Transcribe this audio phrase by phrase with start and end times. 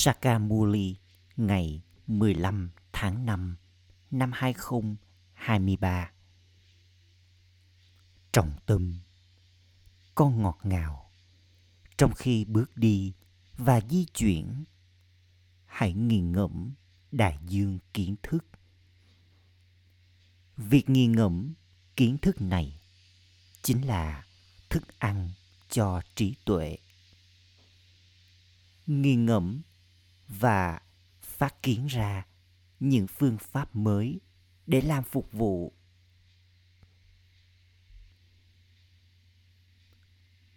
[0.00, 0.96] Sakamuli,
[1.36, 3.56] ngày 15 tháng 5
[4.10, 6.10] năm 2023.
[8.32, 9.00] Trọng tâm,
[10.14, 11.10] Con ngọt ngào.
[11.96, 13.12] Trong khi bước đi
[13.56, 14.64] và di chuyển,
[15.66, 16.74] Hãy nghiền ngẫm
[17.12, 18.44] đại dương kiến thức.
[20.56, 21.54] Việc nghiền ngẫm
[21.96, 22.80] kiến thức này
[23.62, 24.24] Chính là
[24.70, 25.30] thức ăn
[25.70, 26.78] cho trí tuệ.
[28.86, 29.62] Nghiền ngẫm
[30.28, 30.80] và
[31.22, 32.26] phát kiến ra
[32.80, 34.20] những phương pháp mới
[34.66, 35.72] để làm phục vụ.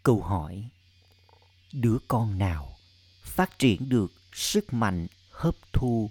[0.04, 0.70] Câu hỏi,
[1.74, 2.76] đứa con nào
[3.24, 6.10] phát triển được sức mạnh hấp thu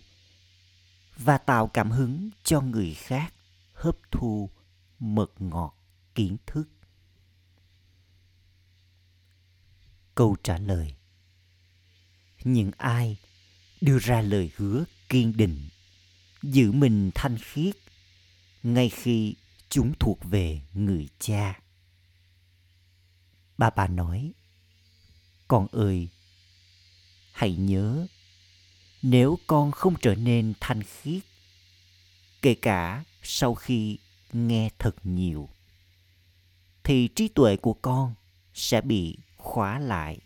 [1.16, 3.34] và tạo cảm hứng cho người khác
[3.72, 4.50] hấp thu
[4.98, 5.74] mật ngọt
[6.14, 6.68] kiến thức?
[10.14, 10.94] Câu trả lời,
[12.44, 13.18] những ai
[13.80, 15.68] đưa ra lời hứa kiên định,
[16.42, 17.76] giữ mình thanh khiết
[18.62, 19.34] ngay khi
[19.68, 21.60] chúng thuộc về người cha.
[23.58, 24.32] Ba bà nói,
[25.48, 26.08] con ơi,
[27.32, 28.06] hãy nhớ,
[29.02, 31.22] nếu con không trở nên thanh khiết,
[32.42, 33.98] kể cả sau khi
[34.32, 35.48] nghe thật nhiều,
[36.84, 38.14] thì trí tuệ của con
[38.54, 40.18] sẽ bị khóa lại.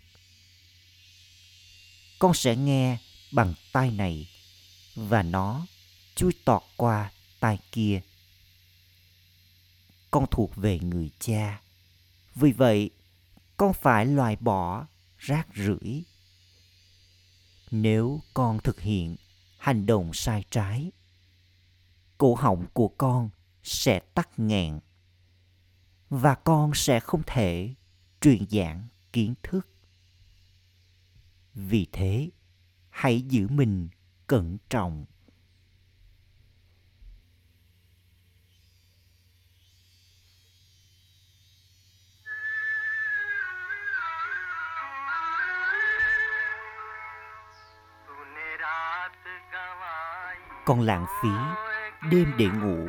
[2.18, 2.98] Con sẽ nghe
[3.34, 4.28] bằng tai này,
[4.94, 5.66] và nó
[6.14, 8.00] chui tọt qua tai kia.
[10.10, 11.60] Con thuộc về người cha.
[12.34, 12.90] Vì vậy,
[13.56, 14.86] con phải loại bỏ
[15.18, 16.04] rác rưởi.
[17.70, 19.16] Nếu con thực hiện
[19.58, 20.90] hành động sai trái,
[22.18, 23.30] cổ họng của con
[23.62, 24.80] sẽ tắc nghẹn,
[26.10, 27.74] và con sẽ không thể
[28.20, 29.68] truyền giảng kiến thức.
[31.54, 32.30] Vì thế
[32.94, 33.88] hãy giữ mình
[34.26, 35.04] cẩn trọng.
[50.66, 51.28] Con lãng phí
[52.10, 52.88] đêm để ngủ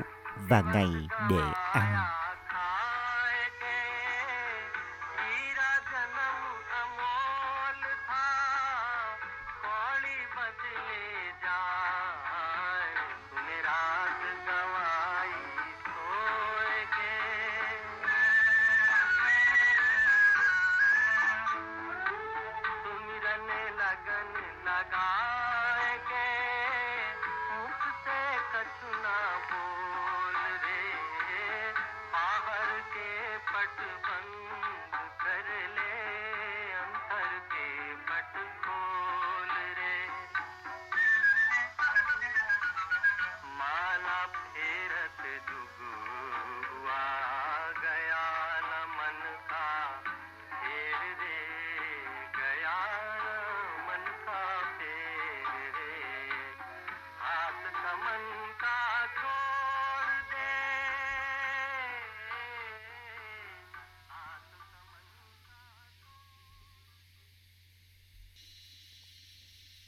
[0.50, 0.88] và ngày
[1.30, 2.25] để ăn.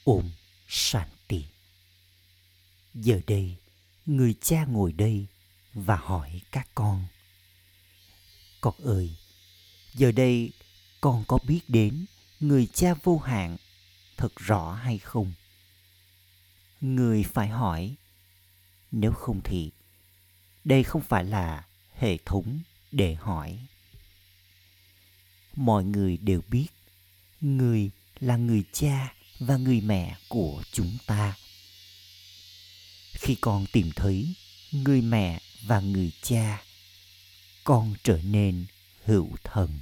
[0.07, 0.29] Ôm
[0.67, 1.45] Shanti.
[2.93, 3.55] Giờ đây,
[4.05, 5.25] người cha ngồi đây
[5.73, 7.05] và hỏi các con.
[8.61, 9.15] Con ơi,
[9.93, 10.51] giờ đây
[11.01, 12.05] con có biết đến
[12.39, 13.57] người cha vô hạn
[14.17, 15.33] thật rõ hay không?
[16.81, 17.95] Người phải hỏi,
[18.91, 19.71] nếu không thì
[20.63, 22.59] đây không phải là hệ thống
[22.91, 23.59] để hỏi.
[25.55, 26.67] Mọi người đều biết
[27.41, 31.37] người là người cha và người mẹ của chúng ta.
[33.13, 34.33] Khi con tìm thấy
[34.71, 36.63] người mẹ và người cha,
[37.63, 38.65] con trở nên
[39.03, 39.79] hữu thần.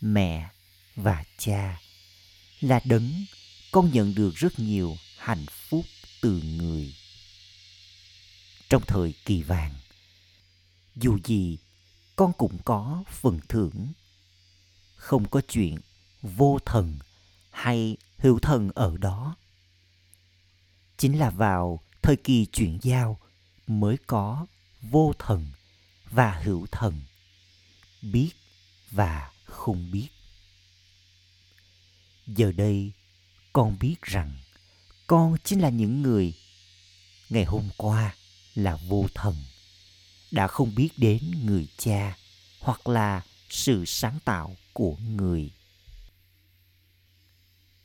[0.00, 0.50] Mẹ
[0.96, 1.80] và cha
[2.60, 3.24] là đấng
[3.70, 5.86] con nhận được rất nhiều hạnh phúc
[6.20, 6.94] từ người.
[8.68, 9.74] Trong thời kỳ vàng,
[10.96, 11.58] dù gì
[12.16, 13.92] con cũng có phần thưởng.
[14.96, 15.78] Không có chuyện
[16.22, 16.98] vô thần
[17.60, 19.36] hay hữu thần ở đó.
[20.96, 23.20] Chính là vào thời kỳ chuyển giao
[23.66, 24.46] mới có
[24.80, 25.46] vô thần
[26.10, 27.00] và hữu thần,
[28.02, 28.30] biết
[28.90, 30.08] và không biết.
[32.26, 32.92] Giờ đây,
[33.52, 34.38] con biết rằng
[35.06, 36.34] con chính là những người
[37.28, 38.14] ngày hôm qua
[38.54, 39.34] là vô thần,
[40.30, 42.16] đã không biết đến người cha
[42.60, 45.50] hoặc là sự sáng tạo của người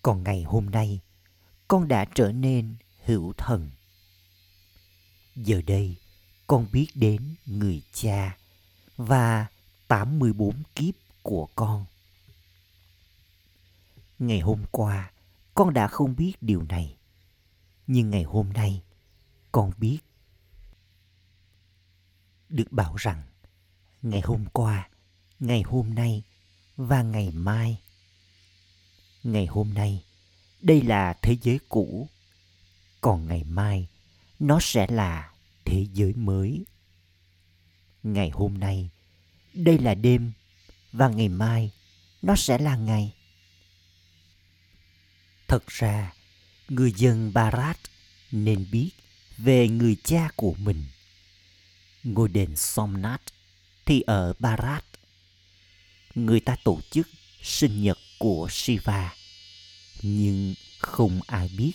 [0.05, 0.99] còn ngày hôm nay
[1.67, 2.75] con đã trở nên
[3.05, 3.71] hữu thần
[5.35, 5.95] giờ đây
[6.47, 8.37] con biết đến người cha
[8.97, 9.47] và
[9.87, 11.85] 84 kiếp của con.
[14.19, 15.11] Ngày hôm qua,
[15.53, 16.97] con đã không biết điều này.
[17.87, 18.83] Nhưng ngày hôm nay,
[19.51, 19.99] con biết.
[22.49, 23.21] Được bảo rằng,
[24.01, 24.89] ngày hôm qua,
[25.39, 26.23] ngày hôm nay
[26.77, 27.81] và ngày mai.
[29.25, 30.03] Ngày hôm nay,
[30.61, 32.09] đây là thế giới cũ.
[33.01, 33.87] Còn ngày mai,
[34.39, 35.31] nó sẽ là
[35.65, 36.65] thế giới mới.
[38.03, 38.89] Ngày hôm nay,
[39.53, 40.31] đây là đêm
[40.91, 41.71] và ngày mai
[42.21, 43.13] nó sẽ là ngày.
[45.47, 46.13] Thật ra,
[46.69, 47.77] người dân Barat
[48.31, 48.91] nên biết
[49.37, 50.83] về người cha của mình.
[52.03, 53.23] Ngôi đền Somnath
[53.85, 54.85] thì ở Barat.
[56.15, 57.07] Người ta tổ chức
[57.41, 59.13] sinh nhật của Shiva,
[60.01, 61.71] nhưng không ai biết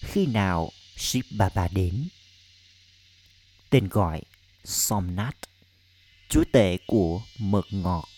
[0.00, 2.08] khi nào Shiv Baba đến.
[3.70, 4.22] Tên gọi
[4.64, 5.36] Somnath,
[6.28, 8.08] chúa tể của mật ngọt,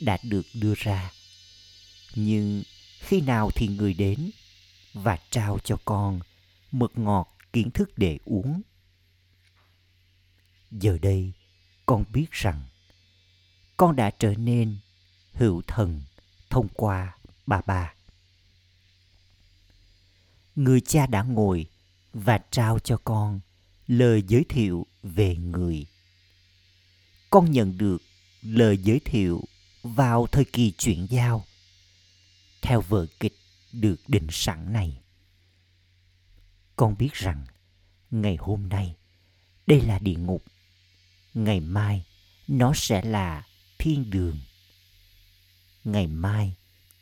[0.00, 1.12] đã được đưa ra.
[2.14, 2.62] Nhưng
[3.00, 4.30] khi nào thì người đến
[4.92, 6.20] và trao cho con
[6.72, 8.62] mật ngọt kiến thức để uống.
[10.70, 11.32] Giờ đây,
[11.86, 12.62] con biết rằng
[13.76, 14.76] con đã trở nên
[15.32, 16.02] hữu thần
[16.50, 17.94] thông qua bà bà.
[20.56, 21.66] Người cha đã ngồi
[22.12, 23.40] và trao cho con
[23.86, 25.86] lời giới thiệu về người.
[27.30, 28.02] Con nhận được
[28.42, 29.44] lời giới thiệu
[29.82, 31.44] vào thời kỳ chuyển giao
[32.62, 33.34] theo vở kịch
[33.72, 35.00] được định sẵn này.
[36.76, 37.44] Con biết rằng
[38.10, 38.96] ngày hôm nay
[39.66, 40.44] đây là địa ngục,
[41.34, 42.04] ngày mai
[42.48, 43.46] nó sẽ là
[43.78, 44.40] thiên đường.
[45.84, 46.56] Ngày mai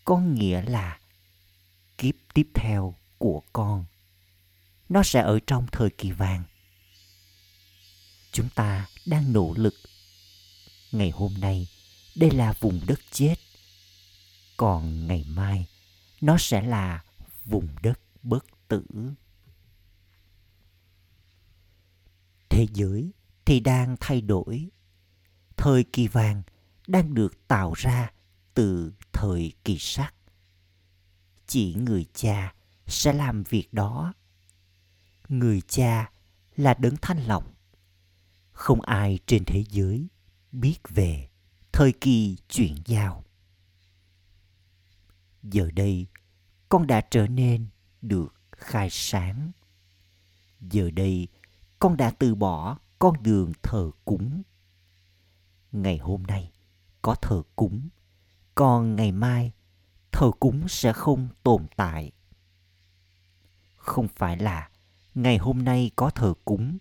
[0.04, 1.00] có nghĩa là
[1.98, 3.84] kiếp tiếp theo của con.
[4.88, 6.44] Nó sẽ ở trong thời kỳ vàng.
[8.32, 9.74] Chúng ta đang nỗ lực.
[10.92, 11.68] Ngày hôm nay,
[12.16, 13.34] đây là vùng đất chết
[14.56, 15.66] còn ngày mai
[16.20, 17.04] nó sẽ là
[17.44, 18.84] vùng đất bất tử
[22.48, 23.12] thế giới
[23.44, 24.68] thì đang thay đổi
[25.56, 26.42] thời kỳ vàng
[26.86, 28.10] đang được tạo ra
[28.54, 30.14] từ thời kỳ sắt
[31.52, 32.54] chỉ người cha
[32.86, 34.12] sẽ làm việc đó.
[35.28, 36.12] Người cha
[36.56, 37.44] là đấng thanh lọc.
[38.52, 40.08] Không ai trên thế giới
[40.52, 41.28] biết về
[41.72, 43.24] thời kỳ chuyển giao.
[45.42, 46.06] Giờ đây,
[46.68, 47.66] con đã trở nên
[48.02, 49.52] được khai sáng.
[50.60, 51.28] Giờ đây,
[51.78, 54.42] con đã từ bỏ con đường thờ cúng.
[55.72, 56.52] Ngày hôm nay,
[57.02, 57.88] có thờ cúng
[58.54, 59.52] còn ngày mai,
[60.12, 62.12] thờ cúng sẽ không tồn tại.
[63.76, 64.70] Không phải là
[65.14, 66.78] ngày hôm nay có thờ cúng,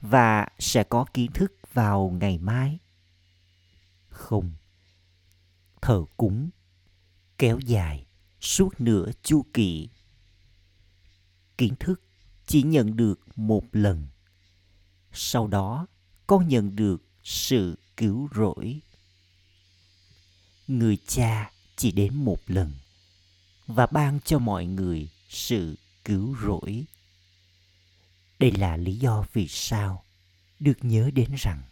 [0.00, 2.78] và sẽ có kiến thức vào ngày mai.
[4.08, 4.52] Không,
[5.82, 6.50] thờ cúng
[7.38, 8.06] kéo dài
[8.40, 9.88] suốt nửa chu kỳ.
[11.58, 12.02] Kiến thức
[12.46, 14.06] chỉ nhận được một lần,
[15.12, 15.86] sau đó
[16.26, 18.80] con nhận được sự cứu rỗi
[20.78, 22.72] người cha chỉ đến một lần
[23.66, 26.84] và ban cho mọi người sự cứu rỗi
[28.38, 30.04] đây là lý do vì sao
[30.60, 31.62] được nhớ đến rằng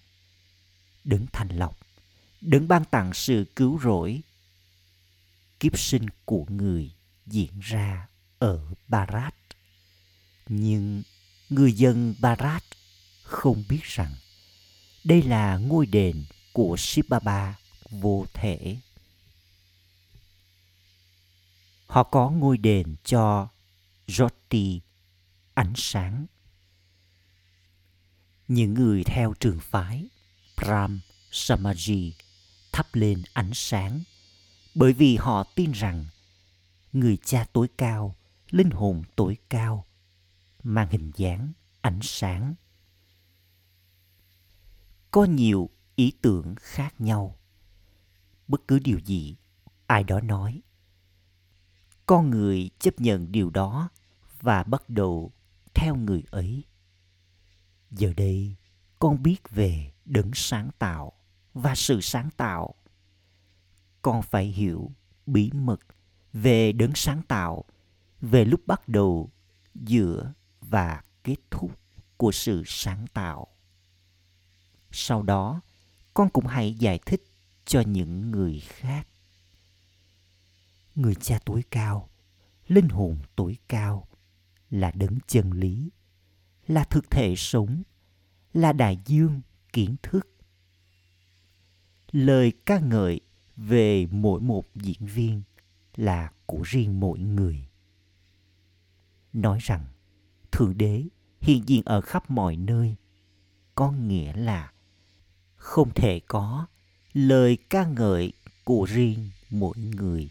[1.04, 1.80] đấng thành lọc
[2.40, 4.20] đấng ban tặng sự cứu rỗi,
[5.60, 6.90] kiếp sinh của người
[7.26, 9.34] diễn ra ở Barat.
[10.48, 11.02] Nhưng
[11.50, 12.62] người dân Barat
[13.22, 14.14] không biết rằng
[15.04, 17.58] đây là ngôi đền của Sibaba
[17.90, 18.76] vô thể.
[21.90, 23.48] Họ có ngôi đền cho
[24.06, 24.80] rotti
[25.54, 26.26] ánh sáng.
[28.48, 30.08] Những người theo trường phái
[30.56, 32.12] Pram Samaji
[32.72, 34.00] thắp lên ánh sáng
[34.74, 36.04] bởi vì họ tin rằng
[36.92, 38.14] người cha tối cao,
[38.50, 39.86] linh hồn tối cao,
[40.62, 42.54] mang hình dáng ánh sáng.
[45.10, 47.38] Có nhiều ý tưởng khác nhau.
[48.48, 49.36] Bất cứ điều gì
[49.86, 50.60] ai đó nói,
[52.10, 53.88] con người chấp nhận điều đó
[54.40, 55.32] và bắt đầu
[55.74, 56.64] theo người ấy.
[57.90, 58.56] Giờ đây,
[58.98, 61.12] con biết về đấng sáng tạo
[61.54, 62.74] và sự sáng tạo.
[64.02, 64.90] Con phải hiểu
[65.26, 65.80] bí mật
[66.32, 67.64] về đấng sáng tạo
[68.20, 69.30] về lúc bắt đầu
[69.74, 71.78] giữa và kết thúc
[72.16, 73.46] của sự sáng tạo.
[74.90, 75.60] Sau đó
[76.14, 77.22] con cũng hãy giải thích
[77.64, 79.06] cho những người khác
[81.02, 82.08] người cha tối cao,
[82.68, 84.08] linh hồn tối cao,
[84.70, 85.90] là đấng chân lý,
[86.66, 87.82] là thực thể sống,
[88.54, 89.40] là đại dương
[89.72, 90.28] kiến thức.
[92.12, 93.20] Lời ca ngợi
[93.56, 95.42] về mỗi một diễn viên
[95.96, 97.64] là của riêng mỗi người.
[99.32, 99.84] Nói rằng,
[100.52, 101.04] thượng đế
[101.40, 102.96] hiện diện ở khắp mọi nơi,
[103.74, 104.72] có nghĩa là
[105.56, 106.66] không thể có
[107.12, 108.32] lời ca ngợi
[108.64, 110.30] của riêng mỗi người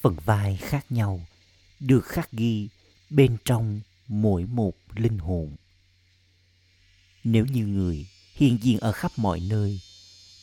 [0.00, 1.26] phần vai khác nhau,
[1.80, 2.68] được khắc ghi
[3.10, 5.56] bên trong mỗi một linh hồn.
[7.24, 9.80] Nếu như người hiện diện ở khắp mọi nơi,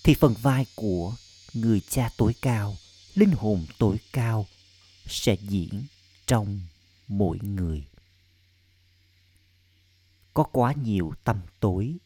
[0.04, 1.16] thì phần vai của
[1.54, 2.76] người cha tối cao,
[3.16, 4.46] linh hồn tối cao
[5.06, 5.84] sẽ diễn
[6.28, 6.62] trong
[7.08, 7.84] mỗi người.
[10.34, 11.98] Có quá nhiều tâm tối.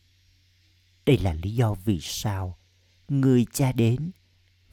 [1.06, 2.58] Đây là lý do vì sao
[3.10, 4.12] người cha đến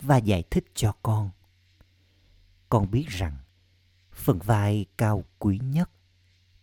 [0.00, 1.30] và giải thích cho con
[2.70, 3.36] con biết rằng
[4.12, 5.90] phần vai cao quý nhất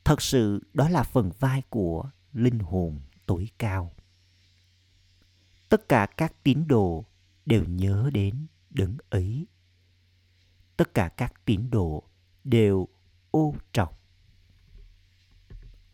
[0.07, 3.93] thật sự đó là phần vai của linh hồn tối cao.
[5.69, 7.05] Tất cả các tín đồ
[7.45, 9.47] đều nhớ đến đấng ấy.
[10.77, 12.03] Tất cả các tín đồ
[12.43, 12.87] đều
[13.31, 13.93] ô trọng.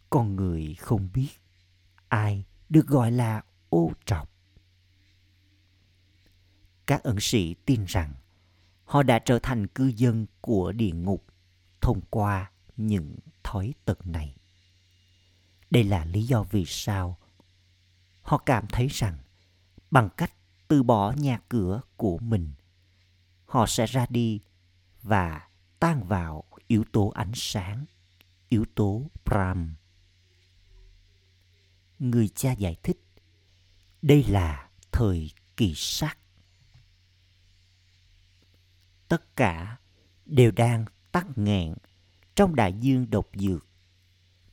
[0.09, 1.29] Con người không biết
[2.07, 4.27] ai được gọi là ô trọng.
[6.85, 8.13] Các ẩn sĩ tin rằng
[8.93, 11.25] họ đã trở thành cư dân của địa ngục
[11.81, 14.35] thông qua những thói tật này.
[15.69, 17.17] Đây là lý do vì sao
[18.21, 19.17] họ cảm thấy rằng
[19.91, 20.33] bằng cách
[20.67, 22.53] từ bỏ nhà cửa của mình,
[23.45, 24.41] họ sẽ ra đi
[25.01, 25.47] và
[25.79, 27.85] tan vào yếu tố ánh sáng,
[28.49, 29.75] yếu tố pram
[31.99, 33.03] người cha giải thích,
[34.01, 36.17] đây là thời kỳ sắc
[39.13, 39.77] tất cả
[40.25, 41.73] đều đang tắc nghẹn
[42.35, 43.67] trong đại dương độc dược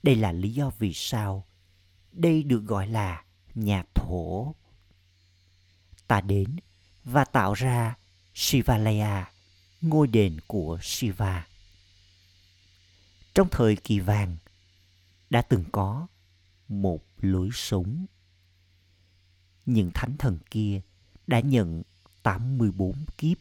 [0.03, 1.47] đây là lý do vì sao
[2.13, 3.25] đây được gọi là
[3.55, 4.55] nhà thổ
[6.07, 6.57] ta đến
[7.05, 7.97] và tạo ra
[8.35, 9.33] Shivalaya,
[9.81, 11.47] ngôi đền của Shiva.
[13.35, 14.37] Trong thời kỳ vàng,
[15.31, 16.07] đã từng có
[16.69, 18.07] một lối sống.
[19.67, 20.81] Những thánh thần kia
[21.27, 21.83] đã nhận
[22.23, 23.39] 84 kiếp,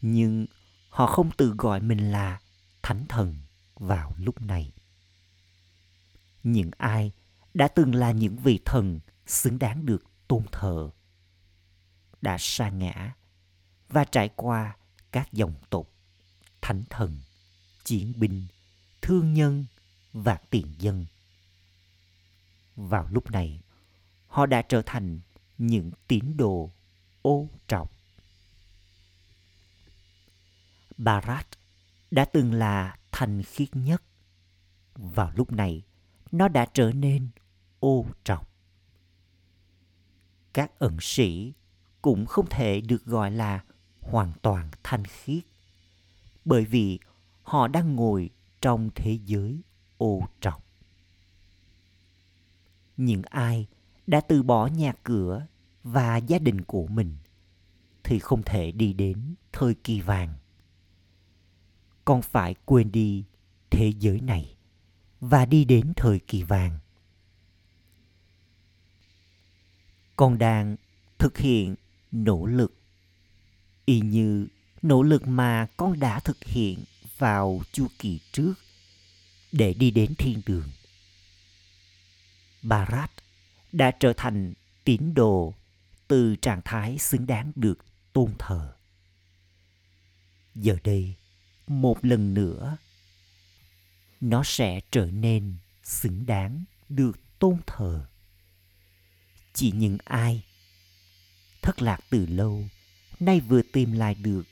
[0.00, 0.46] nhưng
[0.88, 2.40] họ không tự gọi mình là
[2.82, 3.36] thánh thần
[3.74, 4.72] vào lúc này.
[6.42, 7.12] Những ai
[7.54, 10.90] đã từng là những vị thần xứng đáng được tôn thờ
[12.22, 13.14] đã sa ngã
[13.88, 14.76] và trải qua
[15.12, 15.86] các dòng tộc,
[16.60, 17.18] thánh thần,
[17.84, 18.46] chiến binh,
[19.02, 19.64] thương nhân
[20.12, 21.06] và tiền dân
[22.76, 23.60] vào lúc này,
[24.26, 25.20] họ đã trở thành
[25.58, 26.70] những tín đồ
[27.22, 27.88] ô trọng
[30.96, 31.46] barat
[32.10, 34.02] đã từng là thanh khiết nhất.
[34.94, 35.82] Vào lúc này,
[36.32, 37.28] nó đã trở nên
[37.80, 38.44] ô trọng.
[40.52, 41.52] Các ẩn sĩ
[42.02, 43.64] cũng không thể được gọi là
[44.00, 45.44] hoàn toàn thanh khiết,
[46.44, 46.98] bởi vì
[47.42, 49.60] họ đang ngồi trong thế giới
[49.98, 50.62] ô trọng.
[52.96, 53.66] những ai
[54.06, 55.46] đã từ bỏ nhà cửa
[55.82, 57.16] và gia đình của mình
[58.04, 60.34] thì không thể đi đến thời kỳ vàng
[62.06, 63.24] còn phải quên đi
[63.70, 64.54] thế giới này
[65.20, 66.78] và đi đến thời kỳ vàng.
[70.16, 70.76] Con đang
[71.18, 71.74] thực hiện
[72.12, 72.74] nỗ lực,
[73.84, 74.46] y như
[74.82, 76.84] nỗ lực mà con đã thực hiện
[77.18, 78.54] vào chu kỳ trước
[79.52, 80.68] để đi đến thiên đường.
[82.62, 83.10] Barat
[83.72, 85.54] đã trở thành tín đồ
[86.08, 87.78] từ trạng thái xứng đáng được
[88.12, 88.76] tôn thờ.
[90.54, 91.14] Giờ đây
[91.66, 92.76] một lần nữa.
[94.20, 98.06] Nó sẽ trở nên xứng đáng được tôn thờ.
[99.54, 100.44] Chỉ những ai
[101.62, 102.64] thất lạc từ lâu,
[103.20, 104.42] nay vừa tìm lại được,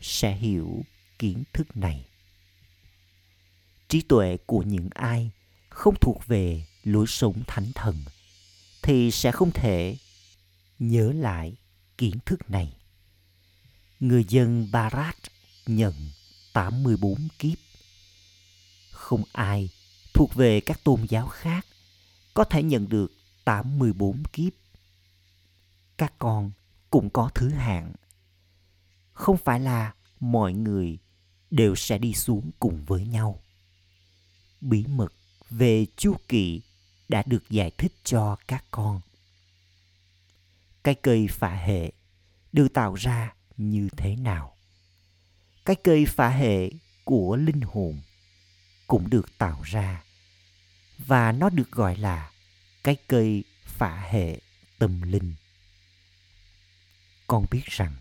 [0.00, 0.84] sẽ hiểu
[1.18, 2.06] kiến thức này.
[3.88, 5.30] Trí tuệ của những ai
[5.68, 8.04] không thuộc về lối sống thánh thần
[8.82, 9.96] thì sẽ không thể
[10.78, 11.56] nhớ lại
[11.98, 12.76] kiến thức này.
[14.00, 15.16] Người dân Barat
[15.66, 15.94] nhận
[16.54, 17.58] 84 kiếp.
[18.90, 19.70] Không ai
[20.14, 21.66] thuộc về các tôn giáo khác
[22.34, 23.12] có thể nhận được
[23.44, 24.52] 84 kiếp.
[25.96, 26.50] Các con
[26.90, 27.92] cũng có thứ hạng.
[29.12, 30.98] Không phải là mọi người
[31.50, 33.40] đều sẽ đi xuống cùng với nhau.
[34.60, 35.12] Bí mật
[35.50, 36.62] về chu kỳ
[37.08, 39.00] đã được giải thích cho các con.
[40.84, 41.92] Cái cây phả hệ
[42.52, 44.53] được tạo ra như thế nào?
[45.64, 46.70] Cái cây phả hệ
[47.04, 48.00] của linh hồn
[48.86, 50.02] cũng được tạo ra
[50.98, 52.30] và nó được gọi là
[52.84, 54.40] cái cây phả hệ
[54.78, 55.34] tâm linh.
[57.26, 57.94] Con biết rằng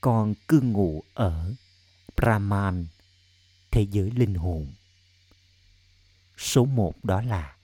[0.00, 1.54] con cư ngụ ở
[2.16, 2.86] brahman
[3.70, 4.72] thế giới linh hồn.
[6.38, 7.56] Số một đó là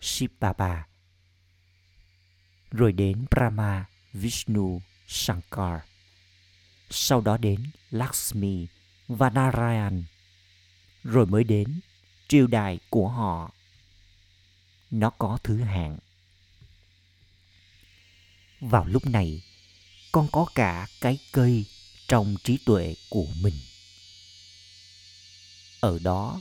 [0.00, 0.86] Shivbaba
[2.70, 5.80] rồi đến Brahma, Vishnu, Shankar.
[6.90, 8.66] Sau đó đến Lakshmi
[9.08, 10.04] và Narayan.
[11.04, 11.80] Rồi mới đến
[12.28, 13.52] triều đại của họ.
[14.90, 15.98] Nó có thứ hạng.
[18.60, 19.42] Vào lúc này,
[20.12, 21.64] con có cả cái cây
[22.08, 23.54] trong trí tuệ của mình.
[25.80, 26.40] Ở đó,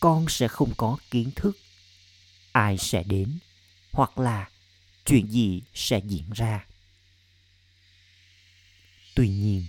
[0.00, 1.58] con sẽ không có kiến thức
[2.52, 3.38] ai sẽ đến
[3.92, 4.50] hoặc là
[5.04, 6.66] chuyện gì sẽ diễn ra
[9.14, 9.66] tuy nhiên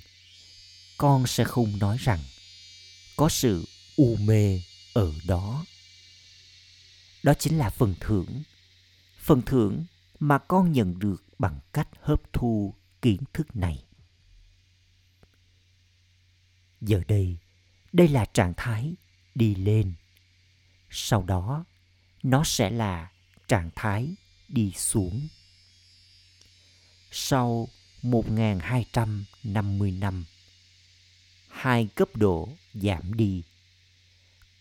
[0.99, 2.19] con sẽ không nói rằng
[3.17, 3.65] có sự
[3.97, 4.61] u mê
[4.93, 5.65] ở đó.
[7.23, 8.43] Đó chính là phần thưởng
[9.19, 9.85] phần thưởng
[10.19, 13.83] mà con nhận được bằng cách hấp thu kiến thức này.
[16.81, 17.37] Giờ đây
[17.93, 18.95] đây là trạng thái
[19.35, 19.93] đi lên.
[20.89, 21.65] Sau đó
[22.23, 23.11] nó sẽ là
[23.47, 24.15] trạng thái
[24.47, 25.27] đi xuống.
[27.11, 27.67] Sau
[28.01, 30.25] 1250 năm,
[31.59, 33.43] hai cấp độ giảm đi.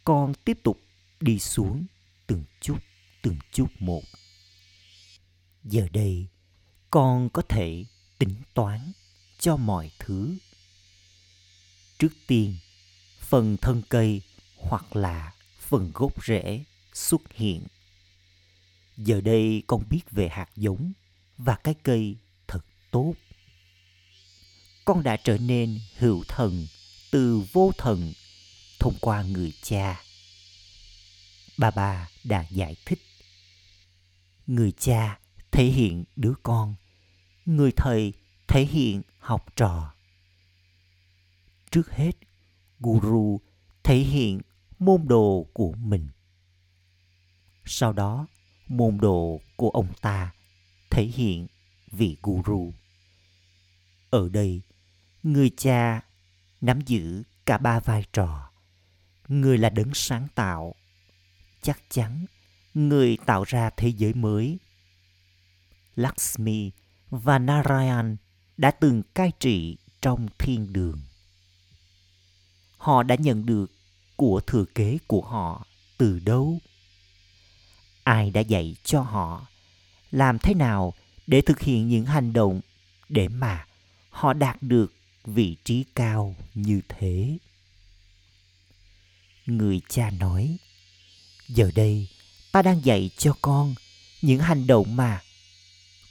[0.04, 0.80] Con tiếp tục
[1.20, 1.86] đi xuống
[2.26, 2.78] từng chút,
[3.22, 4.02] từng chút một.
[5.64, 6.26] Giờ đây,
[6.90, 7.84] con có thể
[8.18, 8.92] tính toán
[9.38, 10.36] cho mọi thứ.
[11.98, 12.56] Trước tiên,
[13.20, 14.22] phần thân cây
[14.56, 16.64] hoặc là phần gốc rễ
[16.94, 17.62] xuất hiện
[18.96, 20.92] giờ đây con biết về hạt giống
[21.38, 23.14] và cái cây thật tốt
[24.84, 26.66] con đã trở nên hữu thần
[27.10, 28.12] từ vô thần
[28.78, 30.00] thông qua người cha.
[31.58, 32.98] Bà bà đã giải thích.
[34.46, 35.18] Người cha
[35.50, 36.74] thể hiện đứa con
[37.48, 38.12] người thầy
[38.48, 39.94] thể hiện học trò.
[41.70, 42.12] Trước hết
[42.80, 43.40] guru
[43.82, 44.40] thể hiện
[44.78, 46.08] môn đồ của mình.
[47.64, 48.26] Sau đó,
[48.68, 50.32] môn đồ của ông ta
[50.90, 51.46] thể hiện
[51.90, 52.72] vị guru.
[54.10, 54.62] Ở đây,
[55.22, 56.00] người cha
[56.60, 58.50] nắm giữ cả ba vai trò.
[59.28, 60.74] Người là đấng sáng tạo.
[61.62, 62.26] Chắc chắn,
[62.74, 64.58] người tạo ra thế giới mới.
[65.96, 66.70] Lakshmi
[67.10, 68.16] và Narayan
[68.56, 71.00] đã từng cai trị trong thiên đường.
[72.76, 73.72] Họ đã nhận được
[74.16, 75.66] của thừa kế của họ
[75.98, 76.58] từ đâu
[78.08, 79.46] ai đã dạy cho họ
[80.10, 80.94] làm thế nào
[81.26, 82.60] để thực hiện những hành động
[83.08, 83.66] để mà
[84.10, 84.92] họ đạt được
[85.24, 87.38] vị trí cao như thế.
[89.46, 90.56] Người cha nói,
[91.48, 92.08] giờ đây
[92.52, 93.74] ta đang dạy cho con
[94.22, 95.22] những hành động mà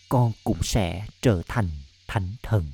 [0.09, 1.69] con cũng sẽ trở thành
[2.07, 2.71] thánh thần.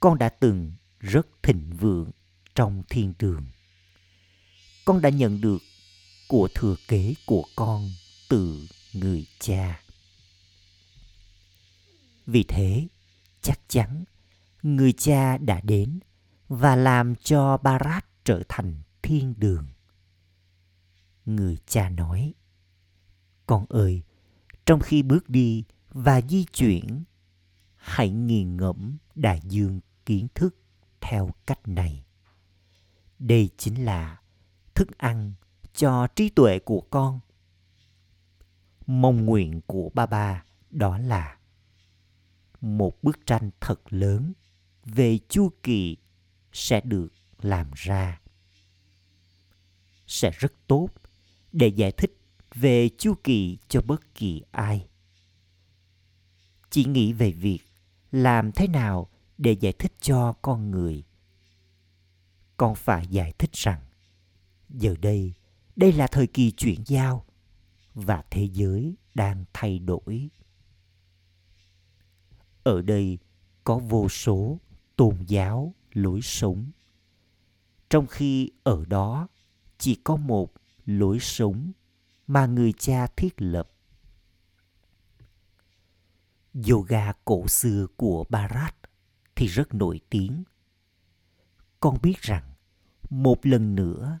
[0.00, 2.10] Con đã từng rất thịnh vượng
[2.54, 3.46] trong thiên đường.
[4.84, 5.62] Con đã nhận được
[6.28, 7.90] của thừa kế của con
[8.28, 9.82] từ người cha.
[12.26, 12.86] Vì thế
[13.46, 14.04] chắc chắn
[14.62, 16.00] người cha đã đến
[16.48, 19.66] và làm cho barat trở thành thiên đường.
[21.26, 22.34] Người cha nói,
[23.46, 24.02] con ơi,
[24.66, 27.04] trong khi bước đi và di chuyển,
[27.76, 30.56] hãy nghiền ngẫm đại dương kiến thức
[31.00, 32.04] theo cách này.
[33.18, 34.20] Đây chính là
[34.74, 35.32] thức ăn
[35.74, 37.20] cho trí tuệ của con.
[38.86, 41.36] Mong nguyện của ba ba đó là
[42.60, 44.32] một bức tranh thật lớn
[44.84, 45.96] về chu kỳ
[46.52, 48.20] sẽ được làm ra.
[50.06, 50.88] Sẽ rất tốt
[51.52, 52.16] để giải thích
[52.54, 54.86] về chu kỳ cho bất kỳ ai.
[56.70, 57.60] Chỉ nghĩ về việc
[58.12, 61.04] làm thế nào để giải thích cho con người.
[62.56, 63.80] Con phải giải thích rằng,
[64.68, 65.32] giờ đây
[65.76, 67.24] đây là thời kỳ chuyển giao
[67.94, 70.28] và thế giới đang thay đổi
[72.66, 73.18] ở đây
[73.64, 74.58] có vô số
[74.96, 76.70] tôn giáo lối sống
[77.90, 79.28] trong khi ở đó
[79.78, 80.52] chỉ có một
[80.86, 81.72] lối sống
[82.26, 83.70] mà người cha thiết lập
[86.68, 88.76] yoga cổ xưa của Bharat
[89.36, 90.44] thì rất nổi tiếng.
[91.80, 92.52] Con biết rằng
[93.10, 94.18] một lần nữa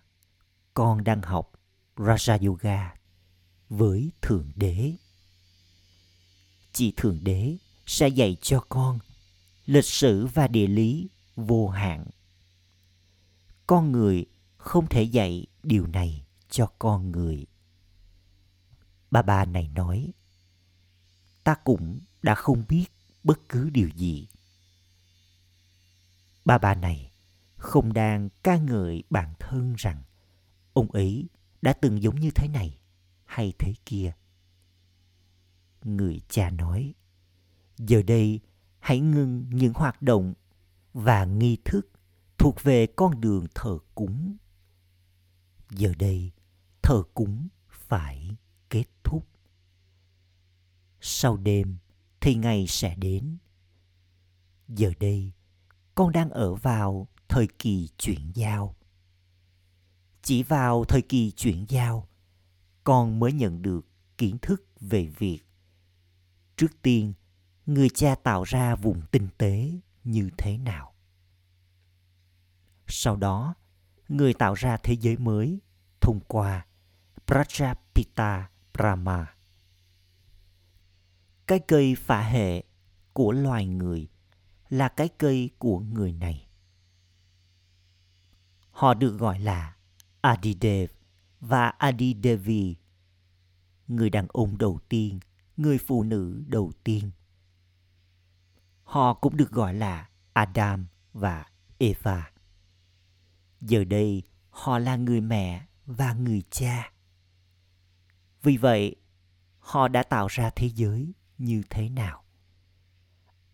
[0.74, 1.52] con đang học
[1.96, 2.94] Raja Yoga
[3.68, 4.92] với Thượng Đế.
[6.72, 7.56] chỉ Thượng Đế
[7.86, 8.98] sẽ dạy cho con
[9.66, 12.06] lịch sử và địa lý vô hạn.
[13.66, 17.46] Con người không thể dạy điều này cho con người.
[19.10, 20.12] Bà bà này nói,
[21.44, 22.86] ta cũng đã không biết
[23.24, 24.28] bất cứ điều gì.
[26.44, 27.12] Bà bà này
[27.56, 30.02] không đang ca ngợi bản thân rằng
[30.72, 31.26] ông ấy
[31.62, 32.78] đã từng giống như thế này
[33.24, 34.12] hay thế kia.
[35.84, 36.94] Người cha nói
[37.78, 38.40] giờ đây,
[38.78, 40.34] hãy ngưng những hoạt động
[40.92, 41.90] và nghi thức
[42.38, 44.36] thuộc về con đường thờ cúng.
[45.70, 46.32] Giờ đây,
[46.82, 48.36] thờ cúng phải
[48.70, 49.28] kết thúc.
[51.00, 51.76] Sau đêm
[52.20, 53.36] thì ngày sẽ đến.
[54.68, 55.32] Giờ đây,
[55.94, 58.76] con đang ở vào thời kỳ chuyển giao.
[60.22, 62.08] Chỉ vào thời kỳ chuyển giao,
[62.84, 63.86] con mới nhận được
[64.18, 65.40] kiến thức về việc
[66.56, 67.12] trước tiên
[67.66, 69.70] người cha tạo ra vùng tinh tế
[70.04, 70.96] như thế nào
[72.86, 73.54] sau đó
[74.08, 75.60] người tạo ra thế giới mới
[76.00, 76.66] thông qua
[77.26, 79.34] Prajapita Brahma.
[81.46, 82.64] Cái cây phả hệ
[83.12, 84.08] của loài người
[84.68, 86.48] là cái cây của người này.
[88.70, 89.76] Họ được gọi là
[90.20, 90.90] Adidev
[91.40, 92.76] và Adidevi,
[93.88, 95.20] người đàn ông đầu tiên,
[95.56, 97.10] người phụ nữ đầu tiên.
[98.86, 101.44] Họ cũng được gọi là Adam và
[101.78, 102.30] Eva.
[103.60, 106.92] Giờ đây, họ là người mẹ và người cha.
[108.42, 108.96] Vì vậy,
[109.58, 112.24] họ đã tạo ra thế giới như thế nào?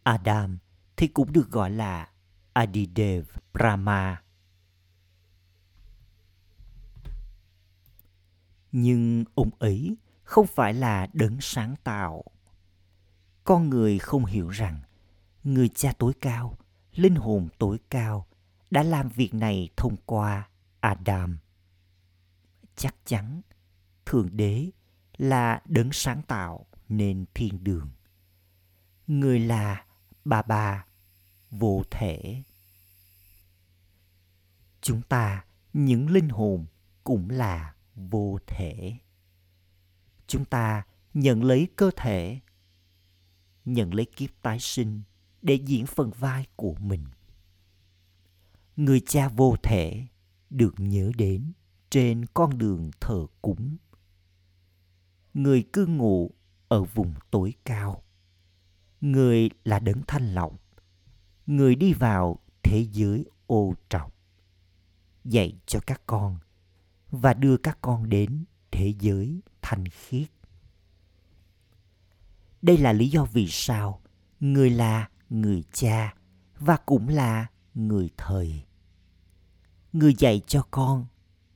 [0.02, 0.58] Adam
[0.96, 2.08] thì cũng được gọi là
[2.52, 4.22] Adidev Brahma.
[8.72, 12.24] Nhưng ông ấy không phải là đấng sáng tạo.
[13.44, 14.80] Con người không hiểu rằng
[15.44, 16.58] người cha tối cao,
[16.92, 18.26] linh hồn tối cao
[18.70, 20.48] đã làm việc này thông qua
[20.80, 21.38] Adam.
[22.76, 23.40] Chắc chắn
[24.06, 24.70] Thượng Đế
[25.16, 27.90] là đấng sáng tạo nên thiên đường.
[29.06, 29.84] Người là
[30.24, 30.86] bà bà
[31.50, 32.42] vô thể.
[34.80, 36.66] Chúng ta, những linh hồn
[37.04, 38.96] cũng là vô thể.
[40.26, 40.82] Chúng ta
[41.14, 42.40] nhận lấy cơ thể,
[43.64, 45.02] nhận lấy kiếp tái sinh
[45.42, 47.04] để diễn phần vai của mình.
[48.76, 50.06] Người cha vô thể
[50.50, 51.52] được nhớ đến
[51.90, 53.76] trên con đường thờ cúng.
[55.34, 56.30] Người cư ngụ
[56.68, 58.02] ở vùng tối cao.
[59.00, 60.60] Người là đấng thanh lọc.
[61.46, 64.10] Người đi vào thế giới ô trọng,
[65.24, 66.38] dạy cho các con
[67.10, 70.28] và đưa các con đến thế giới thanh khiết.
[72.62, 74.00] Đây là lý do vì sao
[74.40, 76.14] người là người cha
[76.58, 78.64] và cũng là người thầy,
[79.92, 81.06] người dạy cho con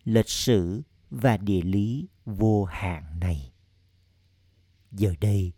[0.05, 3.53] lịch sử và địa lý vô hạn này.
[4.93, 5.53] Giờ đây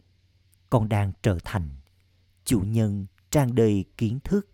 [0.70, 1.68] con đang trở thành
[2.44, 4.48] chủ nhân trang đầy kiến thức.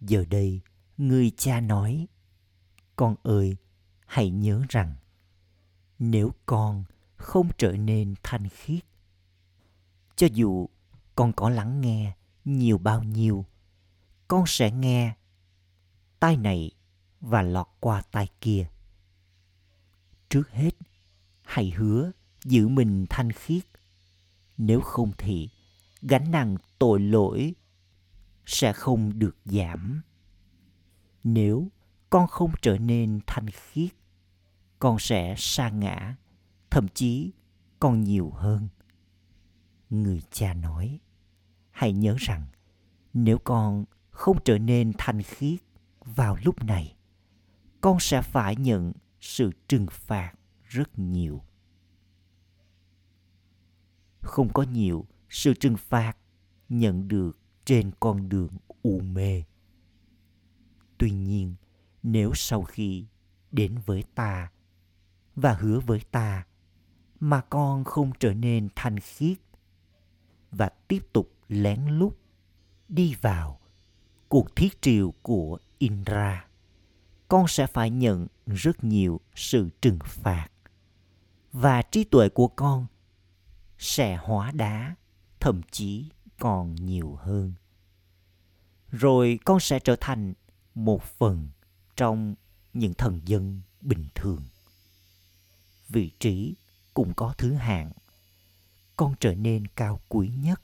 [0.00, 0.60] Giờ đây
[0.96, 2.06] người cha nói
[2.96, 3.56] con ơi
[4.06, 4.94] hãy nhớ rằng
[5.98, 6.84] nếu con
[7.16, 8.84] không trở nên thanh khiết
[10.16, 10.68] cho dù
[11.14, 13.44] con có lắng nghe nhiều bao nhiêu
[14.28, 15.14] con sẽ nghe
[16.20, 16.70] tai này
[17.20, 18.66] và lọt qua tai kia.
[20.28, 20.70] Trước hết,
[21.42, 22.12] hãy hứa
[22.44, 23.64] giữ mình thanh khiết.
[24.56, 25.48] Nếu không thì
[26.02, 27.54] gánh nặng tội lỗi
[28.46, 30.02] sẽ không được giảm.
[31.24, 31.68] Nếu
[32.10, 33.90] con không trở nên thanh khiết,
[34.78, 36.16] con sẽ sa ngã,
[36.70, 37.32] thậm chí
[37.80, 38.68] còn nhiều hơn.
[39.90, 41.00] Người cha nói,
[41.70, 42.46] hãy nhớ rằng
[43.14, 45.60] nếu con không trở nên thanh khiết
[46.04, 46.96] vào lúc này
[47.80, 50.32] con sẽ phải nhận sự trừng phạt
[50.64, 51.42] rất nhiều.
[54.20, 56.16] Không có nhiều sự trừng phạt
[56.68, 58.50] nhận được trên con đường
[58.82, 59.42] u mê.
[60.98, 61.54] Tuy nhiên
[62.02, 63.06] nếu sau khi
[63.52, 64.50] đến với ta
[65.36, 66.46] và hứa với ta
[67.20, 69.38] mà con không trở nên thanh khiết
[70.56, 72.18] và tiếp tục lén lút
[72.88, 73.60] đi vào
[74.28, 76.46] cuộc thiết triều của Indra,
[77.28, 80.48] con sẽ phải nhận rất nhiều sự trừng phạt
[81.52, 82.86] và trí tuệ của con
[83.78, 84.94] sẽ hóa đá,
[85.40, 87.52] thậm chí còn nhiều hơn.
[88.90, 90.34] Rồi con sẽ trở thành
[90.74, 91.48] một phần
[91.96, 92.34] trong
[92.72, 94.42] những thần dân bình thường.
[95.88, 96.54] Vị trí
[96.94, 97.92] cũng có thứ hạng.
[98.96, 100.62] Con trở nên cao quý nhất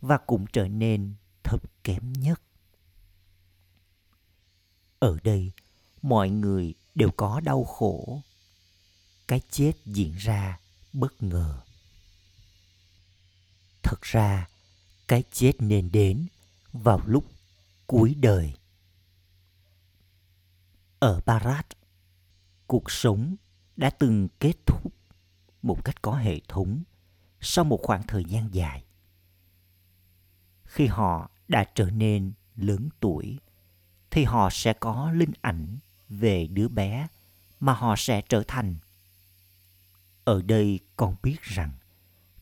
[0.00, 2.42] và cũng trở nên thấp kém nhất.
[4.98, 5.52] Ở đây,
[6.02, 8.22] mọi người đều có đau khổ.
[9.28, 10.60] Cái chết diễn ra
[10.92, 11.60] bất ngờ.
[13.82, 14.48] Thật ra,
[15.08, 16.26] cái chết nên đến
[16.72, 17.24] vào lúc
[17.86, 18.54] cuối đời.
[20.98, 21.66] Ở barat,
[22.66, 23.36] cuộc sống
[23.76, 24.94] đã từng kết thúc
[25.62, 26.82] một cách có hệ thống
[27.44, 28.84] sau một khoảng thời gian dài.
[30.64, 33.38] Khi họ đã trở nên lớn tuổi,
[34.10, 35.78] thì họ sẽ có linh ảnh
[36.08, 37.08] về đứa bé
[37.60, 38.76] mà họ sẽ trở thành.
[40.24, 41.72] Ở đây con biết rằng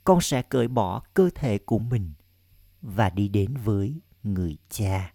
[0.05, 2.13] con sẽ cởi bỏ cơ thể của mình
[2.83, 5.15] và đi đến với người cha.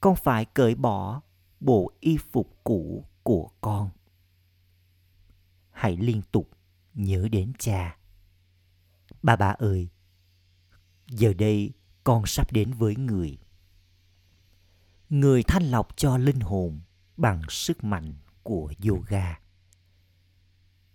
[0.00, 1.22] Con phải cởi bỏ
[1.60, 3.90] bộ y phục cũ của con.
[5.70, 6.50] Hãy liên tục
[6.94, 7.96] nhớ đến cha
[9.24, 9.88] bà bà ơi,
[11.08, 11.72] giờ đây
[12.04, 13.38] con sắp đến với người.
[15.08, 16.80] Người thanh lọc cho linh hồn
[17.16, 19.38] bằng sức mạnh của yoga.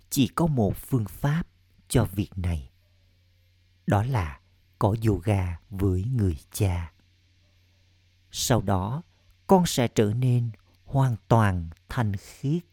[0.10, 1.44] Chỉ có một phương pháp
[1.88, 2.72] cho việc này.
[3.88, 4.40] Đó là
[4.80, 6.94] có yoga với người cha.
[8.32, 9.04] Sau đó,
[9.48, 10.50] con sẽ trở nên
[10.86, 12.64] hoàn toàn thanh khiết.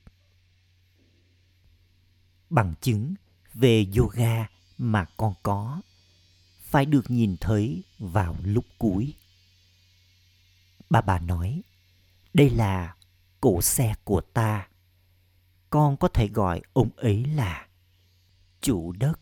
[2.51, 3.15] Bằng chứng
[3.55, 5.81] về yoga mà con có,
[6.61, 9.15] phải được nhìn thấy vào lúc cuối.
[10.91, 11.63] Bà bà nói,
[12.35, 12.97] đây là
[13.41, 14.69] cổ xe của ta.
[15.71, 17.67] Con có thể gọi ông ấy là
[18.61, 19.21] chủ đất.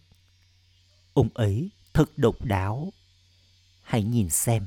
[1.12, 2.92] Ông ấy thật độc đáo.
[3.82, 4.66] Hãy nhìn xem,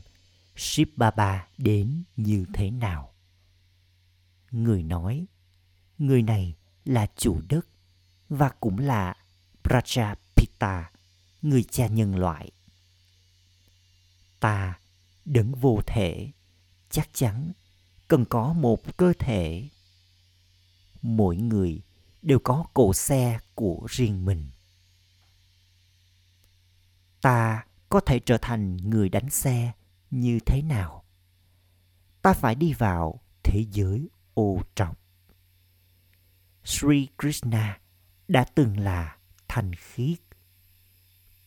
[0.55, 3.13] ship baba đến như thế nào.
[4.51, 5.25] Người nói,
[5.97, 7.67] người này là chủ đất
[8.29, 9.15] và cũng là
[10.59, 10.91] ta,
[11.41, 12.51] người cha nhân loại.
[14.39, 14.79] Ta
[15.25, 16.31] đấng vô thể,
[16.89, 17.51] chắc chắn
[18.07, 19.69] cần có một cơ thể.
[21.01, 21.81] Mỗi người
[22.21, 24.49] đều có cổ xe của riêng mình.
[27.21, 29.71] Ta có thể trở thành người đánh xe
[30.11, 31.03] như thế nào?
[32.21, 34.95] Ta phải đi vào thế giới ô trọng
[36.67, 37.79] sri krishna
[38.27, 39.17] đã từng là
[39.47, 40.17] thanh khiết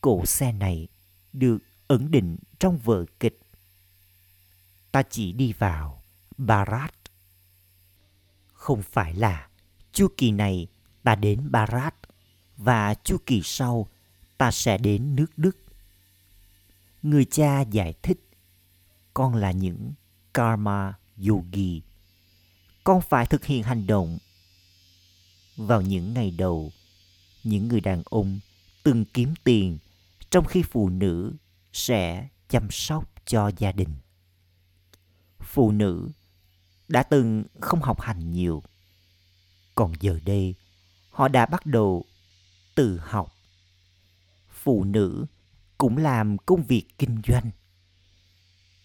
[0.00, 0.88] cổ xe này
[1.32, 3.40] được ẩn định trong vở kịch.
[4.92, 6.02] Ta chỉ đi vào
[6.36, 6.94] barat.
[8.52, 9.48] Không phải là
[9.92, 10.66] chu kỳ này
[11.02, 11.94] ta đến barat
[12.56, 13.88] và chu kỳ sau
[14.38, 15.56] ta sẽ đến nước đức.
[17.02, 18.28] Người cha giải thích,
[19.14, 19.92] con là những
[20.34, 20.94] karma
[21.28, 21.82] yogi.
[22.84, 24.18] Con phải thực hiện hành động.
[25.56, 26.72] Vào những ngày đầu,
[27.44, 28.40] những người đàn ông
[28.82, 29.78] từng kiếm tiền
[30.31, 31.33] trong khi phụ nữ
[31.73, 33.95] sẽ chăm sóc cho gia đình.
[35.40, 36.11] Phụ nữ
[36.88, 38.62] đã từng không học hành nhiều,
[39.75, 40.55] còn giờ đây
[41.11, 42.05] họ đã bắt đầu
[42.75, 43.33] tự học.
[44.62, 45.27] Phụ nữ
[45.79, 47.51] cũng làm công việc kinh doanh.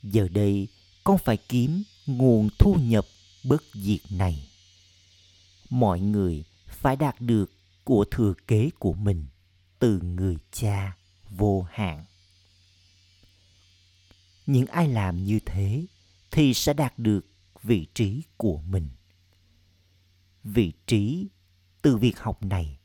[0.04, 0.68] Giờ đây
[1.04, 3.06] con phải kiếm nguồn thu nhập
[3.44, 4.48] bất diệt này.
[5.70, 7.52] Mọi người phải đạt được
[7.84, 9.26] của thừa kế của mình
[9.80, 10.98] từ người cha
[11.38, 12.06] vô hạn
[14.45, 15.86] những ai làm như thế
[16.32, 17.26] thì sẽ đạt được
[17.63, 18.89] vị trí của mình
[20.43, 21.28] vị trí
[21.82, 22.78] từ việc học này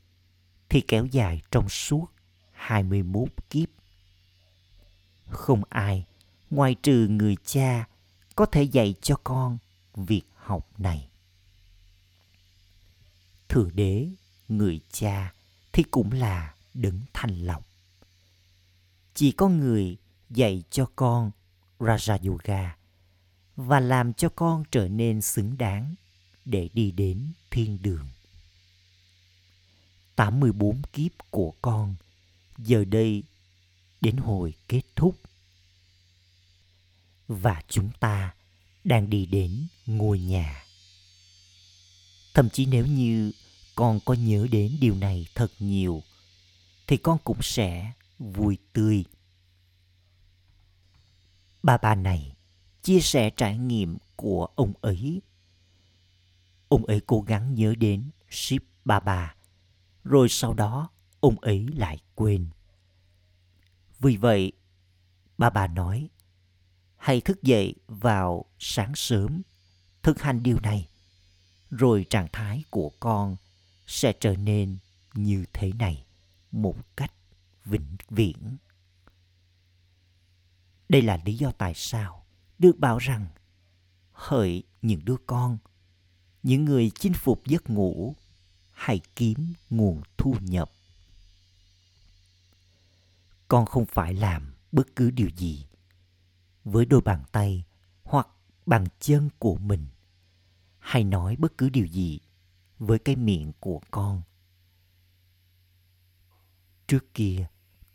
[0.69, 2.05] thì kéo dài trong suốt
[2.51, 3.69] 21 kiếp.
[5.29, 6.05] Không ai
[6.49, 7.87] ngoài trừ người cha
[8.35, 9.57] có thể dạy cho con
[9.95, 11.09] việc học này.
[13.49, 14.09] Thượng đế,
[14.47, 15.33] người cha
[15.71, 17.70] thì cũng là đấng thanh lọc.
[19.21, 19.97] Chỉ có người
[20.29, 21.31] dạy cho con
[21.79, 22.75] Raja Yoga
[23.55, 25.95] và làm cho con trở nên xứng đáng
[26.45, 28.09] để đi đến thiên đường.
[30.15, 31.95] 84 kiếp của con
[32.57, 33.23] giờ đây
[34.01, 35.19] đến hồi kết thúc.
[37.27, 38.33] Và chúng ta
[38.83, 40.63] đang đi đến ngôi nhà.
[42.33, 43.31] Thậm chí nếu như
[43.75, 46.03] con có nhớ đến điều này thật nhiều,
[46.87, 49.05] thì con cũng sẽ vui tươi.
[51.63, 52.35] Bà bà này
[52.81, 55.21] chia sẻ trải nghiệm của ông ấy.
[56.69, 59.35] Ông ấy cố gắng nhớ đến Ship Baba,
[60.03, 62.49] rồi sau đó ông ấy lại quên.
[63.99, 64.51] Vì vậy,
[65.37, 66.09] bà bà nói,
[66.97, 69.41] hãy thức dậy vào sáng sớm,
[70.03, 70.89] thực hành điều này,
[71.69, 73.35] rồi trạng thái của con
[73.87, 74.77] sẽ trở nên
[75.13, 76.05] như thế này
[76.51, 77.13] một cách
[77.65, 78.57] vĩnh viễn.
[80.89, 82.25] đây là lý do tại sao
[82.59, 83.27] được bảo rằng
[84.11, 85.57] hỡi những đứa con,
[86.43, 88.15] những người chinh phục giấc ngủ,
[88.71, 90.71] hãy kiếm nguồn thu nhập
[93.51, 95.65] con không phải làm bất cứ điều gì
[96.63, 97.63] với đôi bàn tay
[98.03, 98.27] hoặc
[98.65, 99.85] bàn chân của mình,
[100.79, 102.19] hay nói bất cứ điều gì
[102.79, 104.21] với cái miệng của con
[106.91, 107.47] trước kia,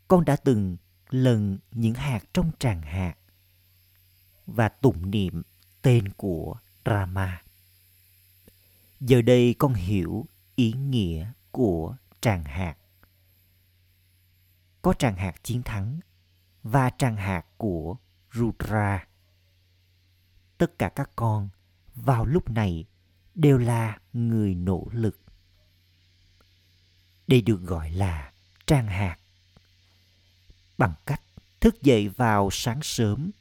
[0.07, 0.77] con đã từng
[1.09, 3.15] lần những hạt trong tràng hạt
[4.45, 5.41] và tụng niệm
[5.81, 6.55] tên của
[6.85, 7.41] Rama.
[8.99, 12.75] Giờ đây con hiểu ý nghĩa của tràng hạt.
[14.81, 15.99] Có tràng hạt chiến thắng
[16.63, 17.95] và tràng hạt của
[18.33, 19.07] Rudra.
[20.57, 21.49] Tất cả các con
[21.95, 22.85] vào lúc này
[23.35, 25.21] đều là người nỗ lực.
[27.27, 28.31] Đây được gọi là
[28.67, 29.17] trang hạt.
[30.77, 31.21] Bằng cách
[31.59, 33.31] thức dậy vào sáng sớm,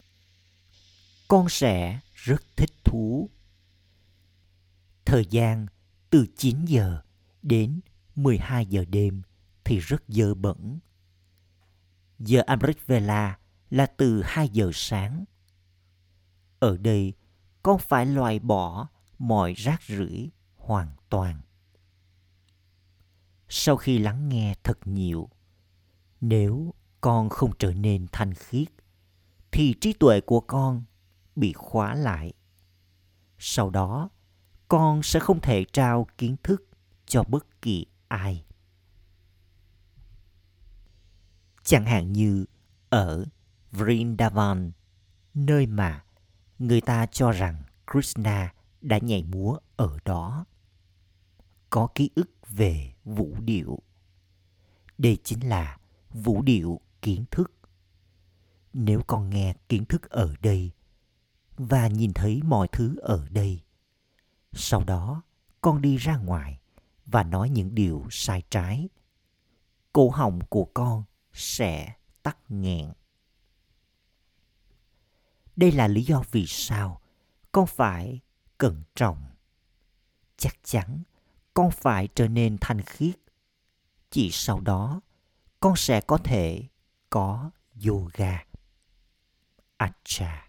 [1.28, 3.30] con sẽ rất thích thú.
[5.04, 5.66] Thời gian
[6.10, 7.02] từ 9 giờ
[7.42, 7.80] đến
[8.14, 9.22] 12 giờ đêm
[9.64, 10.78] thì rất dơ bẩn.
[12.18, 13.38] Giờ Amrit Vela
[13.70, 15.24] là từ 2 giờ sáng.
[16.58, 17.12] Ở đây,
[17.62, 21.40] con phải loại bỏ mọi rác rưởi hoàn toàn.
[23.48, 25.28] Sau khi lắng nghe thật nhiều,
[26.20, 28.68] nếu con không trở nên thanh khiết,
[29.50, 30.84] thì trí tuệ của con
[31.36, 32.32] bị khóa lại.
[33.38, 34.10] Sau đó,
[34.68, 36.68] con sẽ không thể trao kiến thức
[37.06, 38.44] cho bất kỳ ai.
[41.62, 42.44] Chẳng hạn như
[42.88, 43.24] ở
[43.72, 44.72] Vrindavan,
[45.34, 46.04] nơi mà
[46.58, 50.44] người ta cho rằng Krishna đã nhảy múa ở đó.
[51.70, 53.78] Có ký ức về vũ điệu.
[54.98, 55.78] Đây chính là
[56.10, 57.52] vũ điệu kiến thức.
[58.72, 60.70] Nếu con nghe kiến thức ở đây
[61.56, 63.60] và nhìn thấy mọi thứ ở đây,
[64.52, 65.22] sau đó
[65.60, 66.60] con đi ra ngoài
[67.06, 68.88] và nói những điều sai trái,
[69.92, 72.92] cổ họng của con sẽ tắc nghẹn.
[75.56, 77.00] Đây là lý do vì sao
[77.52, 78.20] con phải
[78.58, 79.24] cẩn trọng.
[80.36, 81.02] Chắc chắn
[81.56, 83.16] con phải trở nên thanh khiết.
[84.10, 85.00] Chỉ sau đó,
[85.60, 86.62] con sẽ có thể
[87.10, 87.50] có
[87.86, 88.44] yoga.
[89.76, 90.48] Acha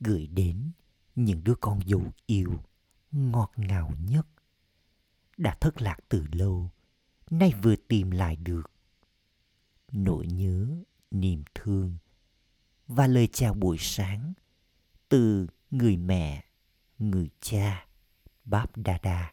[0.00, 0.70] gửi đến
[1.14, 2.62] những đứa con dâu yêu,
[3.12, 4.26] ngọt ngào nhất
[5.36, 6.70] đã thất lạc từ lâu,
[7.30, 8.70] nay vừa tìm lại được
[9.92, 10.66] nỗi nhớ,
[11.10, 11.96] niềm thương
[12.86, 14.32] và lời chào buổi sáng
[15.08, 16.44] từ người mẹ,
[16.98, 17.86] người cha
[18.46, 19.32] báp đa đa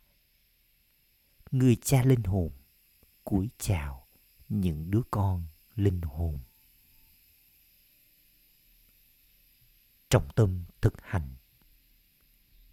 [1.54, 2.52] người cha linh hồn,
[3.24, 4.08] cúi chào
[4.50, 5.46] những đứa con
[5.76, 6.40] linh hồn.
[10.10, 11.36] Trọng tâm thực hành.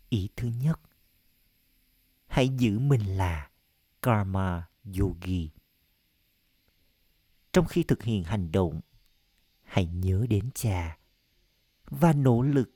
[0.08, 0.80] Ý thứ nhất,
[2.26, 3.50] hãy giữ mình là
[4.02, 5.50] karma yogi.
[7.52, 8.80] Trong khi thực hiện hành động,
[9.62, 10.98] hãy nhớ đến cha
[11.84, 12.70] và nỗ lực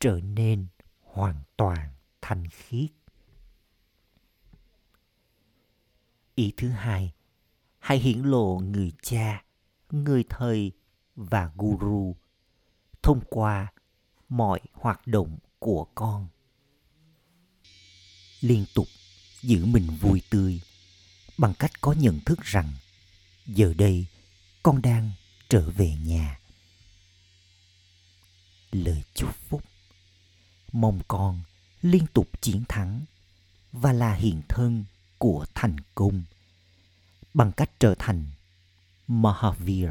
[0.00, 0.66] trở nên
[1.00, 2.90] hoàn toàn thanh khiết.
[6.40, 7.12] Ý thứ hai.
[7.78, 9.44] Hãy hiển lộ người cha,
[9.90, 10.72] người thầy
[11.16, 12.16] và guru
[13.02, 13.72] thông qua
[14.28, 16.28] mọi hoạt động của con.
[18.40, 18.86] Liên tục
[19.42, 20.60] giữ mình vui tươi
[21.38, 22.72] bằng cách có nhận thức rằng
[23.46, 24.06] giờ đây
[24.62, 25.10] con đang
[25.48, 26.38] trở về nhà.
[28.70, 29.62] Lời chúc phúc.
[30.72, 31.40] Mong con
[31.82, 33.04] liên tục chiến thắng
[33.72, 34.84] và là hiện thân
[35.20, 36.22] của thành công
[37.34, 38.26] bằng cách trở thành
[39.06, 39.88] Mahavir,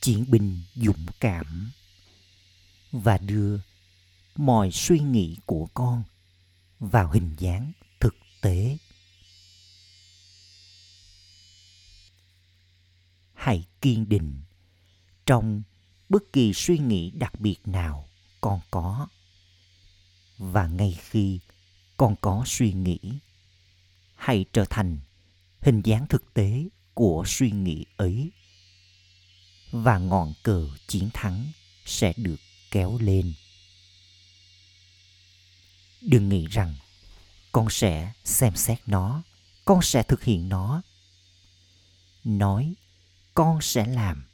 [0.00, 1.70] chiến binh dũng cảm
[2.92, 3.60] và đưa
[4.36, 6.02] mọi suy nghĩ của con
[6.78, 8.76] vào hình dáng thực tế.
[13.34, 14.40] Hãy kiên định
[15.26, 15.62] trong
[16.08, 18.08] bất kỳ suy nghĩ đặc biệt nào
[18.40, 19.08] con có.
[20.38, 21.40] Và ngay khi
[21.96, 22.98] con có suy nghĩ,
[24.24, 24.98] hay trở thành
[25.60, 28.30] hình dáng thực tế của suy nghĩ ấy.
[29.70, 31.52] Và ngọn cờ chiến thắng
[31.84, 32.36] sẽ được
[32.70, 33.34] kéo lên.
[36.00, 36.74] Đừng nghĩ rằng
[37.52, 39.22] con sẽ xem xét nó,
[39.64, 40.82] con sẽ thực hiện nó.
[42.24, 42.74] Nói,
[43.34, 44.24] con sẽ làm.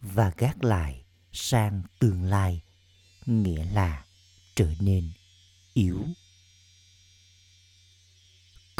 [0.00, 2.62] Và gác lại sang tương lai,
[3.26, 4.04] nghĩa là
[4.56, 5.12] trở nên
[5.74, 6.06] yếu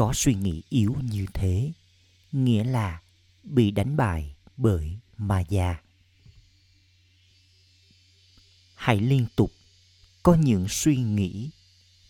[0.01, 1.73] có suy nghĩ yếu như thế,
[2.33, 3.03] nghĩa là
[3.43, 5.81] bị đánh bại bởi ma già
[8.75, 9.53] hãy liên tục
[10.23, 11.51] có những suy nghĩ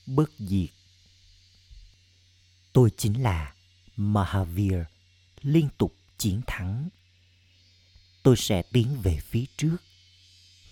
[0.07, 0.71] bất diệt.
[2.73, 3.55] Tôi chính là
[3.97, 4.75] mahavir,
[5.43, 6.89] liên tục chiến thắng.
[8.23, 9.77] Tôi sẽ tiến về phía trước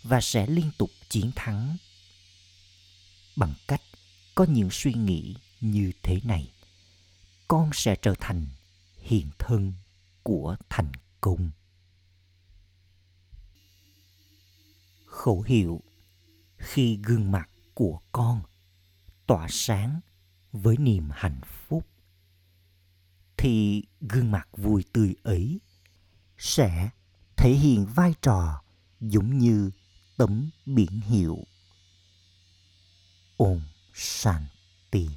[0.03, 1.77] và sẽ liên tục chiến thắng.
[3.37, 3.83] Bằng cách
[4.35, 6.53] có những suy nghĩ như thế này
[7.49, 8.47] con sẽ trở thành
[8.99, 9.73] hiện thân
[10.23, 11.51] của thành công.
[15.07, 15.83] Khẩu hiệu
[16.57, 18.43] khi gương mặt của con
[19.27, 20.01] tỏa sáng
[20.53, 21.87] với niềm hạnh phúc,
[23.37, 25.61] thì gương mặt vui tươi ấy
[26.39, 26.91] sẽ
[27.37, 28.63] thể hiện vai trò
[29.01, 29.71] giống như
[30.17, 31.39] tấm biển hiệu
[33.37, 33.61] Om
[33.95, 35.09] Shanti.